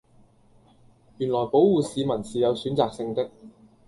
[1.19, 3.29] 原來保謢市民是有選擇性的